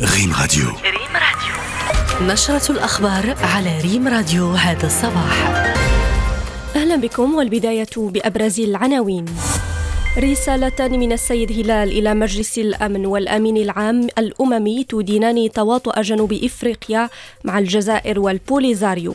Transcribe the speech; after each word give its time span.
ريم 0.00 0.32
راديو. 0.40 0.66
ريم 0.66 1.14
راديو. 1.14 2.32
نشرة 2.32 2.72
الأخبار 2.72 3.36
على 3.42 3.80
ريم 3.80 4.08
راديو 4.08 4.50
هذا 4.50 4.86
الصباح. 4.86 5.64
أهلا 6.76 6.96
بكم 6.96 7.34
والبداية 7.34 7.94
بأبرز 7.96 8.60
العناوين. 8.60 9.24
رسالة 10.18 10.88
من 10.88 11.12
السيد 11.12 11.52
هلال 11.52 11.88
إلى 11.88 12.14
مجلس 12.14 12.58
الأمن 12.58 13.06
والأمين 13.06 13.56
العام 13.56 14.08
الأممي 14.18 14.84
تدينان 14.84 15.50
تواطؤ 15.52 16.00
جنوب 16.00 16.32
إفريقيا 16.32 17.08
مع 17.44 17.58
الجزائر 17.58 18.20
والبوليزاريو. 18.20 19.14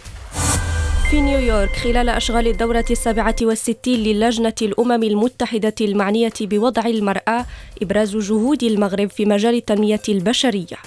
في 1.09 1.21
نيويورك 1.21 1.75
خلال 1.75 2.09
أشغال 2.09 2.47
الدورة 2.47 2.85
السابعة 2.91 3.35
والستين 3.41 3.99
للجنة 3.99 4.53
الأمم 4.61 5.03
المتحدة 5.03 5.73
المعنية 5.81 6.33
بوضع 6.41 6.85
المرأة 6.85 7.45
إبراز 7.81 8.17
جهود 8.17 8.63
المغرب 8.63 9.09
في 9.09 9.25
مجال 9.25 9.55
التنمية 9.55 10.01
البشرية. 10.09 10.77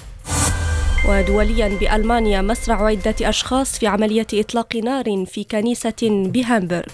ودوليا 1.09 1.67
بألمانيا 1.67 2.41
مسرع 2.41 2.85
عدة 2.85 3.15
أشخاص 3.21 3.79
في 3.79 3.87
عملية 3.87 4.27
إطلاق 4.33 4.75
نار 4.75 5.25
في 5.25 5.43
كنيسة 5.43 5.93
بهامبورغ. 6.01 6.93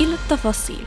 إلى 0.00 0.14
التفاصيل. 0.14 0.86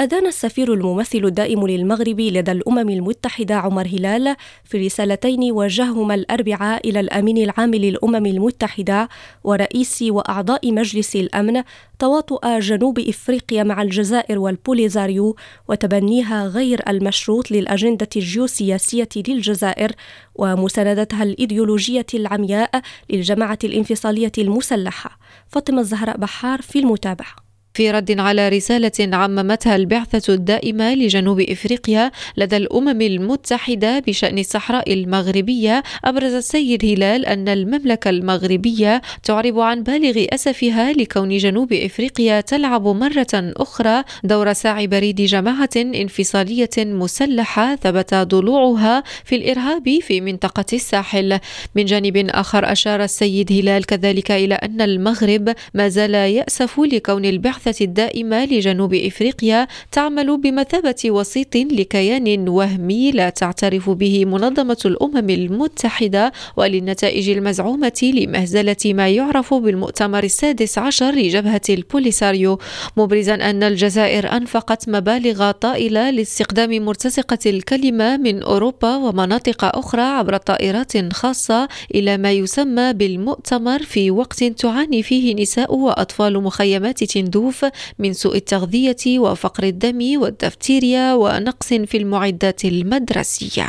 أدان 0.00 0.26
السفير 0.26 0.72
الممثل 0.72 1.24
الدائم 1.24 1.66
للمغرب 1.66 2.20
لدى 2.20 2.52
الأمم 2.52 2.88
المتحدة 2.90 3.54
عمر 3.54 3.86
هلال 3.86 4.36
في 4.64 4.86
رسالتين 4.86 5.52
وجههما 5.52 6.14
الأربعاء 6.14 6.88
إلى 6.88 7.00
الأمين 7.00 7.38
العام 7.38 7.74
للأمم 7.74 8.26
المتحدة 8.26 9.08
ورئيس 9.44 10.02
وأعضاء 10.02 10.72
مجلس 10.72 11.16
الأمن 11.16 11.62
تواطؤ 11.98 12.58
جنوب 12.58 12.98
إفريقيا 12.98 13.62
مع 13.62 13.82
الجزائر 13.82 14.38
والبوليزاريو 14.38 15.36
وتبنيها 15.68 16.46
غير 16.46 16.82
المشروط 16.88 17.50
للأجندة 17.50 18.08
الجيوسياسية 18.16 19.08
للجزائر 19.16 19.92
ومساندتها 20.34 21.22
الإيديولوجية 21.22 22.06
العمياء 22.14 22.82
للجماعة 23.10 23.58
الانفصالية 23.64 24.32
المسلحة. 24.38 25.18
فاطمة 25.48 25.80
الزهراء 25.80 26.16
بحار 26.16 26.62
في 26.62 26.78
المتابعة. 26.78 27.45
في 27.76 27.90
رد 27.90 28.20
على 28.20 28.48
رسالة 28.48 29.16
عممتها 29.16 29.76
البعثة 29.76 30.34
الدائمة 30.34 30.94
لجنوب 30.94 31.40
إفريقيا 31.40 32.10
لدى 32.36 32.56
الأمم 32.56 33.00
المتحدة 33.00 33.98
بشأن 33.98 34.38
الصحراء 34.38 34.92
المغربية 34.92 35.82
أبرز 36.04 36.32
السيد 36.32 36.84
هلال 36.84 37.26
أن 37.26 37.48
المملكة 37.48 38.10
المغربية 38.10 39.02
تعرب 39.22 39.60
عن 39.60 39.82
بالغ 39.82 40.24
أسفها 40.32 40.92
لكون 40.92 41.36
جنوب 41.36 41.72
إفريقيا 41.72 42.40
تلعب 42.40 42.88
مرة 42.88 43.26
أخرى 43.34 44.04
دور 44.24 44.52
ساعي 44.52 44.86
بريد 44.86 45.20
جماعة 45.22 45.76
انفصالية 45.76 46.76
مسلحة 46.78 47.76
ثبت 47.76 48.14
ضلوعها 48.14 49.02
في 49.24 49.36
الإرهاب 49.36 49.98
في 50.00 50.20
منطقة 50.20 50.64
الساحل. 50.72 51.38
من 51.74 51.84
جانب 51.84 52.16
آخر 52.30 52.72
أشار 52.72 53.02
السيد 53.04 53.52
هلال 53.52 53.86
كذلك 53.86 54.30
إلى 54.30 54.54
أن 54.54 54.80
المغرب 54.80 55.54
ما 55.74 55.88
زال 55.88 56.14
يأسف 56.14 56.80
لكون 56.80 57.24
البعثة 57.24 57.65
البعثة 57.66 57.84
الدائمة 57.84 58.44
لجنوب 58.44 58.94
إفريقيا 58.94 59.66
تعمل 59.92 60.38
بمثابة 60.38 61.02
وسيط 61.06 61.56
لكيان 61.56 62.48
وهمي 62.48 63.12
لا 63.12 63.30
تعترف 63.30 63.90
به 63.90 64.24
منظمة 64.24 64.78
الأمم 64.84 65.30
المتحدة 65.30 66.32
وللنتائج 66.56 67.30
المزعومة 67.30 68.00
لمهزلة 68.02 68.76
ما 68.84 69.08
يعرف 69.08 69.54
بالمؤتمر 69.54 70.24
السادس 70.24 70.78
عشر 70.78 71.10
لجبهة 71.14 71.60
البوليساريو 71.70 72.58
مبرزا 72.96 73.34
أن 73.34 73.62
الجزائر 73.62 74.36
أنفقت 74.36 74.88
مبالغ 74.88 75.50
طائلة 75.50 76.10
لاستخدام 76.10 76.84
مرتزقة 76.84 77.38
الكلمة 77.46 78.16
من 78.16 78.42
أوروبا 78.42 78.96
ومناطق 78.96 79.64
أخرى 79.64 80.02
عبر 80.02 80.36
طائرات 80.36 81.12
خاصة 81.12 81.68
إلى 81.94 82.18
ما 82.18 82.32
يسمى 82.32 82.92
بالمؤتمر 82.92 83.82
في 83.82 84.10
وقت 84.10 84.44
تعاني 84.44 85.02
فيه 85.02 85.34
نساء 85.34 85.74
وأطفال 85.74 86.42
مخيمات 86.42 87.04
تندوف 87.04 87.55
من 87.98 88.12
سوء 88.12 88.36
التغذية 88.36 89.18
وفقر 89.18 89.64
الدم 89.64 90.20
والدفتيريا 90.20 91.14
ونقص 91.14 91.68
في 91.68 91.96
المعدات 91.96 92.64
المدرسية. 92.64 93.68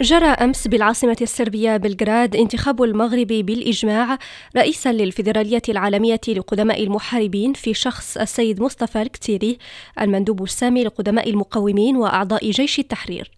جرى 0.00 0.26
أمس 0.26 0.68
بالعاصمة 0.68 1.16
السربية 1.20 1.76
بلغراد 1.76 2.36
انتخاب 2.36 2.82
المغرب 2.82 3.26
بالإجماع 3.26 4.18
رئيسا 4.56 4.92
للفيدرالية 4.92 5.62
العالمية 5.68 6.20
لقدماء 6.28 6.82
المحاربين 6.82 7.52
في 7.52 7.74
شخص 7.74 8.16
السيد 8.16 8.60
مصطفى 8.62 9.02
الكتيري 9.02 9.58
المندوب 10.00 10.42
السامي 10.42 10.84
لقدماء 10.84 11.30
المقاومين 11.30 11.96
وأعضاء 11.96 12.50
جيش 12.50 12.78
التحرير 12.78 13.30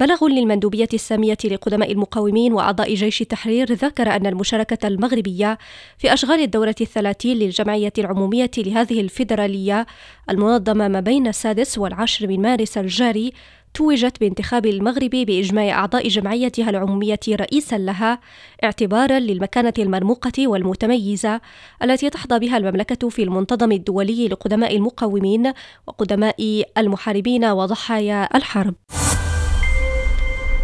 بلغ 0.00 0.26
للمندوبية 0.26 0.88
السامية 0.94 1.36
لقدماء 1.44 1.92
المقاومين 1.92 2.52
وأعضاء 2.52 2.94
جيش 2.94 3.22
التحرير 3.22 3.72
ذكر 3.72 4.16
أن 4.16 4.26
المشاركة 4.26 4.88
المغربية 4.88 5.58
في 5.98 6.12
أشغال 6.12 6.40
الدورة 6.40 6.74
الثلاثين 6.80 7.36
للجمعية 7.36 7.92
العمومية 7.98 8.50
لهذه 8.58 9.00
الفيدرالية 9.00 9.86
المنظمة 10.30 10.88
ما 10.88 11.00
بين 11.00 11.26
السادس 11.26 11.78
والعاشر 11.78 12.26
من 12.26 12.42
مارس 12.42 12.78
الجاري 12.78 13.32
توجت 13.74 14.20
بانتخاب 14.20 14.66
المغرب 14.66 15.10
بإجماع 15.10 15.70
أعضاء 15.70 16.08
جمعيتها 16.08 16.70
العمومية 16.70 17.20
رئيسا 17.28 17.78
لها 17.78 18.20
اعتبارا 18.64 19.18
للمكانة 19.18 19.72
المرموقة 19.78 20.48
والمتميزة 20.48 21.40
التي 21.82 22.10
تحظى 22.10 22.38
بها 22.38 22.56
المملكة 22.56 23.08
في 23.08 23.22
المنتظم 23.22 23.72
الدولي 23.72 24.28
لقدماء 24.28 24.76
المقاومين 24.76 25.52
وقدماء 25.86 26.64
المحاربين 26.78 27.44
وضحايا 27.44 28.36
الحرب. 28.36 28.74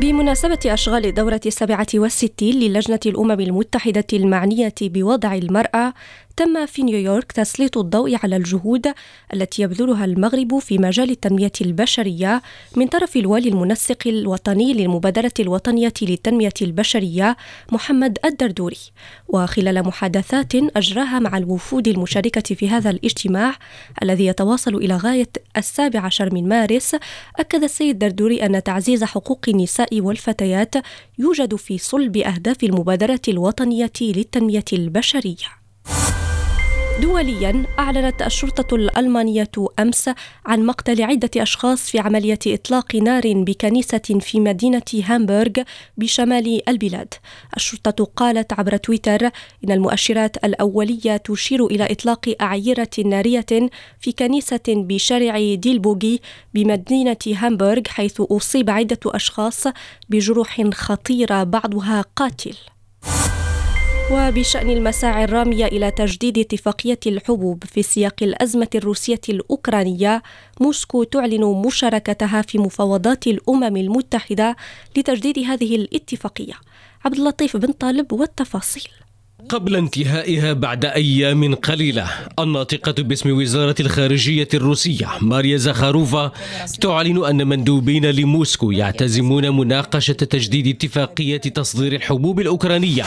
بمناسبة 0.00 0.58
أشغال 0.66 1.06
الدورة 1.06 1.40
السابعة 1.46 1.86
والستين 1.94 2.54
للجنة 2.54 3.00
الأمم 3.06 3.40
المتحدة 3.40 4.04
المعنية 4.12 4.74
بوضع 4.82 5.34
المرأة 5.34 5.94
تم 6.36 6.66
في 6.66 6.82
نيويورك 6.82 7.32
تسليط 7.32 7.78
الضوء 7.78 8.16
على 8.22 8.36
الجهود 8.36 8.86
التي 9.34 9.62
يبذلها 9.62 10.04
المغرب 10.04 10.58
في 10.58 10.78
مجال 10.78 11.10
التنمية 11.10 11.52
البشرية 11.60 12.42
من 12.76 12.86
طرف 12.86 13.16
الوالي 13.16 13.48
المنسق 13.48 13.98
الوطني 14.06 14.72
للمبادرة 14.72 15.32
الوطنية 15.40 15.92
للتنمية 16.02 16.52
البشرية 16.62 17.36
محمد 17.72 18.18
الدردوري. 18.24 18.76
وخلال 19.28 19.86
محادثات 19.86 20.54
أجراها 20.54 21.18
مع 21.18 21.38
الوفود 21.38 21.88
المشاركة 21.88 22.54
في 22.54 22.68
هذا 22.68 22.90
الاجتماع 22.90 23.54
الذي 24.02 24.26
يتواصل 24.26 24.74
إلى 24.74 24.96
غاية 24.96 25.30
السابع 25.56 26.00
عشر 26.00 26.34
من 26.34 26.48
مارس 26.48 26.96
أكد 27.38 27.62
السيد 27.62 27.98
دردوري 27.98 28.46
أن 28.46 28.62
تعزيز 28.62 29.04
حقوق 29.04 29.44
النساء 29.48 30.00
والفتيات 30.00 30.74
يوجد 31.18 31.54
في 31.54 31.78
صلب 31.78 32.16
أهداف 32.16 32.64
المبادرة 32.64 33.20
الوطنية 33.28 33.92
للتنمية 34.00 34.64
البشرية. 34.72 35.63
دوليا 37.04 37.66
أعلنت 37.78 38.22
الشرطة 38.22 38.74
الألمانية 38.74 39.50
أمس 39.78 40.10
عن 40.46 40.66
مقتل 40.66 41.02
عدة 41.02 41.30
أشخاص 41.36 41.90
في 41.90 41.98
عملية 41.98 42.38
إطلاق 42.46 42.94
نار 42.94 43.22
بكنيسة 43.26 44.18
في 44.20 44.40
مدينة 44.40 44.82
هامبورغ 45.04 45.52
بشمال 45.96 46.68
البلاد. 46.68 47.14
الشرطة 47.56 48.04
قالت 48.16 48.52
عبر 48.52 48.76
تويتر 48.76 49.26
إن 49.64 49.70
المؤشرات 49.70 50.44
الأولية 50.44 51.16
تشير 51.16 51.66
إلى 51.66 51.92
إطلاق 51.92 52.34
أعيرة 52.40 52.90
نارية 53.04 53.70
في 54.00 54.12
كنيسة 54.12 54.64
بشارع 54.68 55.54
ديلبوغي 55.54 56.20
بمدينة 56.54 57.24
هامبورغ 57.26 57.82
حيث 57.88 58.20
أصيب 58.20 58.70
عدة 58.70 59.00
أشخاص 59.06 59.64
بجروح 60.08 60.62
خطيرة 60.72 61.42
بعضها 61.42 62.04
قاتل. 62.16 62.73
وبشأن 64.12 64.70
المساعي 64.70 65.24
الرامية 65.24 65.66
إلى 65.66 65.90
تجديد 65.90 66.38
اتفاقية 66.38 66.98
الحبوب 67.06 67.64
في 67.64 67.82
سياق 67.82 68.22
الأزمة 68.22 68.68
الروسية 68.74 69.20
الأوكرانية 69.28 70.22
موسكو 70.60 71.04
تعلن 71.04 71.44
مشاركتها 71.66 72.42
في 72.42 72.58
مفاوضات 72.58 73.26
الأمم 73.26 73.76
المتحدة 73.76 74.56
لتجديد 74.96 75.38
هذه 75.38 75.76
الاتفاقية. 75.76 76.54
عبد 77.04 77.16
اللطيف 77.16 77.56
بن 77.56 77.72
طالب 77.72 78.12
والتفاصيل. 78.12 78.88
قبل 79.48 79.76
انتهائها 79.76 80.52
بعد 80.52 80.84
أيام 80.84 81.54
قليلة 81.54 82.06
الناطقة 82.38 83.02
باسم 83.02 83.30
وزارة 83.30 83.74
الخارجية 83.80 84.48
الروسية 84.54 85.08
ماريا 85.20 85.56
زخاروفا 85.56 86.32
تعلن 86.80 87.24
أن 87.24 87.46
مندوبين 87.46 88.06
لموسكو 88.06 88.70
يعتزمون 88.70 89.56
مناقشة 89.56 90.12
تجديد 90.12 90.66
اتفاقية 90.66 91.36
تصدير 91.36 91.92
الحبوب 91.94 92.40
الأوكرانية 92.40 93.04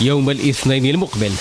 يوم 0.00 0.30
الاثنين 0.30 0.86
المقبل. 0.86 1.32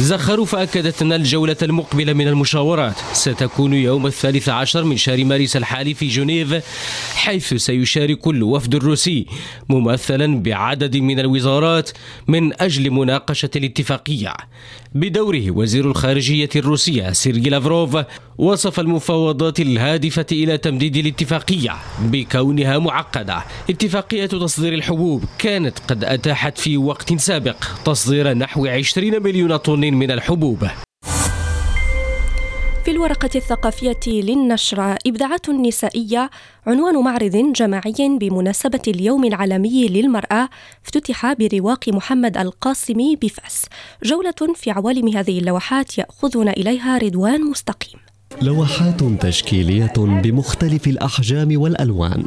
زخروف 0.00 0.54
أكدت 0.54 1.02
أن 1.02 1.12
الجولة 1.12 1.56
المقبلة 1.62 2.12
من 2.12 2.28
المشاورات 2.28 2.94
ستكون 3.12 3.74
يوم 3.74 4.06
الثالث 4.06 4.48
عشر 4.48 4.84
من 4.84 4.96
شهر 4.96 5.24
مارس 5.24 5.56
الحالي 5.56 5.94
في 5.94 6.08
جنيف 6.08 6.64
حيث 7.14 7.54
سيشارك 7.54 8.26
الوفد 8.26 8.74
الروسي 8.74 9.26
ممثلا 9.68 10.42
بعدد 10.42 10.96
من 10.96 11.20
الوزارات 11.20 11.90
من 12.28 12.62
أجل 12.62 12.90
مناقشة 12.90 13.50
الاتفاقية. 13.56 14.34
بدوره 14.94 15.50
وزير 15.50 15.90
الخارجية 15.90 16.50
الروسية 16.56 17.12
سيرجي 17.12 17.50
لافروف 17.50 17.96
وصف 18.38 18.80
المفاوضات 18.80 19.60
الهادفة 19.60 20.26
إلى 20.32 20.58
تمديد 20.58 20.96
الاتفاقية 20.96 21.76
بكونها 22.00 22.78
معقدة. 22.78 23.42
اتفاقية 23.70 24.26
تصدير 24.26 24.74
الحبوب 24.74 25.24
كانت 25.38 25.78
قد 25.78 26.04
أتاحت 26.04 26.58
في 26.58 26.76
وقت 26.76 27.14
سابق 27.14 27.56
تصدير 27.84 28.34
نحو 28.34 28.66
20 28.66 29.22
مليون 29.22 29.56
طن 29.56 29.80
من 29.80 30.10
الحبوب. 30.10 30.68
في 32.84 32.90
الورقة 32.90 33.30
الثقافية 33.34 34.00
للنشرة 34.06 34.98
إبداعات 35.06 35.50
نسائية 35.50 36.30
عنوان 36.66 36.94
معرض 36.94 37.52
جماعي 37.56 38.18
بمناسبة 38.20 38.82
اليوم 38.88 39.24
العالمي 39.24 39.88
للمرأة 39.88 40.48
افتتح 40.84 41.32
برواق 41.32 41.88
محمد 41.88 42.36
القاسمي 42.36 43.16
بفأس. 43.16 43.66
جولة 44.04 44.54
في 44.54 44.70
عوالم 44.70 45.16
هذه 45.16 45.38
اللوحات 45.38 45.98
يأخذنا 45.98 46.52
إليها 46.52 46.98
رضوان 46.98 47.44
مستقيم. 47.44 48.07
لوحات 48.42 49.02
تشكيلية 49.04 49.92
بمختلف 49.96 50.88
الأحجام 50.88 51.60
والألوان. 51.60 52.24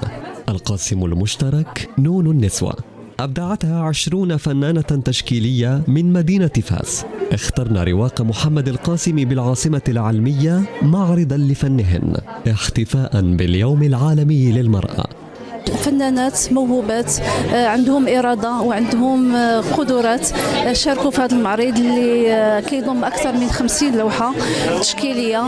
القاسم 0.49 1.05
المشترك 1.05 1.89
نون 1.99 2.27
النسوة. 2.27 2.73
أبدعتها 3.19 3.79
عشرون 3.79 4.37
فنانة 4.37 4.81
تشكيلية 4.81 5.81
من 5.87 6.13
مدينة 6.13 6.47
فاس. 6.47 7.05
اخترنا 7.31 7.83
رواق 7.83 8.21
محمد 8.21 8.67
القاسم 8.67 9.15
بالعاصمة 9.15 9.81
العلمية 9.87 10.61
معرضا 10.81 11.37
لفنهن 11.37 12.17
احتفاء 12.51 13.21
باليوم 13.21 13.83
العالمي 13.83 14.51
للمرأة. 14.51 15.20
فنانات 15.69 16.53
موهوبات 16.53 17.11
آه، 17.53 17.67
عندهم 17.67 18.07
إرادة 18.07 18.51
وعندهم 18.51 19.35
آه، 19.35 19.61
قدرات 19.61 20.27
آه، 20.65 20.73
شاركوا 20.73 21.11
في 21.11 21.21
هذا 21.21 21.35
المعرض 21.35 21.77
اللي 21.77 22.61
كيضم 22.69 23.03
أكثر 23.03 23.33
من 23.33 23.49
50 23.49 23.97
لوحة 23.97 24.33
تشكيلية. 24.79 25.43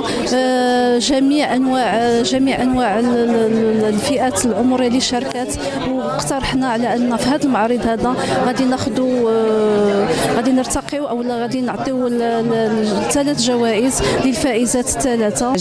جميع 0.98 1.56
أنواع 1.56 2.21
جميع 2.21 2.62
أنواع 2.62 3.00
الفئات 3.00 4.45
العمريه 4.45 4.88
اللي 4.88 5.01
شاركت. 5.01 5.60
واقترحنا 5.92 6.68
على 6.68 6.95
أن 6.95 7.18
في 7.18 7.30
هذا 7.30 7.44
المعرض 7.44 7.88
هذا 7.88 8.16
غادي 8.45 8.66
ناخذوا 8.66 9.30
غادي 10.36 10.51
نرتقيو 10.51 11.06
أو 11.06 11.21
غادي 11.21 11.62
نعطيو 11.62 12.09
ثلاث 13.09 13.42
جوائز 13.42 14.01
للفائزات 14.25 14.88
الثلاثة. 14.89 15.54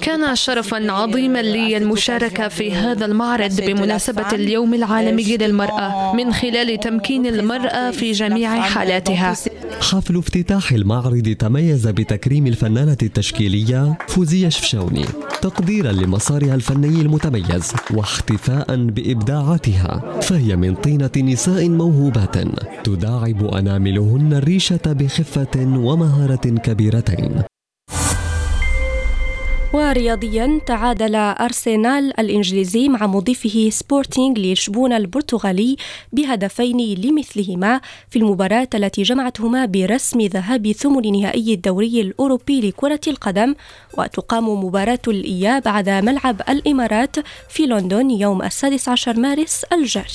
كان 0.00 0.36
شرفا 0.36 0.92
عظيما 0.92 1.42
لي 1.42 1.76
المشاركة 1.76 2.48
في 2.48 2.74
هذا 2.74 3.04
المعرض 3.06 3.60
بمناسبة 3.84 4.32
اليوم 4.32 4.74
العالمي 4.74 5.36
للمرأة 5.36 6.16
من 6.16 6.32
خلال 6.32 6.80
تمكين 6.80 7.26
المرأة 7.26 7.90
في 7.90 8.12
جميع 8.12 8.60
حالاتها. 8.60 9.34
حفل 9.80 10.16
افتتاح 10.16 10.72
المعرض 10.72 11.36
تميز 11.38 11.86
بتكريم 11.86 12.46
الفنانة 12.46 12.96
التشكيلية 13.02 13.98
فوزية 14.08 14.48
شفشاوني 14.48 15.04
تقديرا 15.42 15.92
لمسارها 15.92 16.54
الفني 16.54 17.00
المتميز 17.00 17.72
واحتفاء 17.90 18.76
بإبداعاتها 18.76 20.20
فهي 20.20 20.56
من 20.56 20.74
طينة 20.74 21.10
نساء 21.16 21.68
موهوبات 21.68 22.36
تداعب 22.84 23.44
أناملهن 23.44 24.32
الريشة 24.32 24.80
بخفة 24.86 25.76
ومهارة 25.76 26.46
كبيرتين. 26.64 27.53
ورياضيا 29.74 30.60
تعادل 30.66 31.14
أرسنال 31.14 32.20
الإنجليزي 32.20 32.88
مع 32.88 33.06
مضيفه 33.06 33.70
سبورتينغ 33.70 34.38
لشبون 34.38 34.92
البرتغالي 34.92 35.76
بهدفين 36.12 36.94
لمثلهما 36.94 37.80
في 38.10 38.18
المباراة 38.18 38.68
التي 38.74 39.02
جمعتهما 39.02 39.66
برسم 39.66 40.20
ذهاب 40.20 40.72
ثمن 40.72 41.20
نهائي 41.20 41.54
الدوري 41.54 42.00
الأوروبي 42.00 42.60
لكرة 42.60 43.00
القدم 43.06 43.54
وتقام 43.98 44.64
مباراة 44.64 45.04
الإياب 45.08 45.68
على 45.68 46.02
ملعب 46.02 46.42
الإمارات 46.48 47.16
في 47.48 47.66
لندن 47.66 48.10
يوم 48.10 48.42
السادس 48.42 48.88
عشر 48.88 49.16
مارس 49.16 49.64
الجاري. 49.72 50.06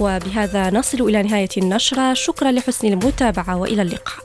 وبهذا 0.00 0.70
نصل 0.70 1.02
إلى 1.08 1.22
نهاية 1.22 1.48
النشرة. 1.56 2.14
شكرا 2.14 2.52
لحسن 2.52 2.88
المتابعة 2.88 3.56
وإلى 3.56 3.82
اللقاء. 3.82 4.19